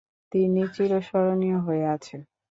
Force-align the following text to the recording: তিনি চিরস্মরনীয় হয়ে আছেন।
তিনি 0.31 0.61
চিরস্মরনীয় 0.67 1.57
হয়ে 1.59 1.85
আছেন। 1.87 2.19